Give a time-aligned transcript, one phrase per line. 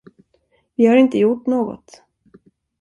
[0.75, 2.03] Vi har inte gjort något.